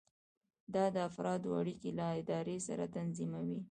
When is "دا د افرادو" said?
0.73-1.49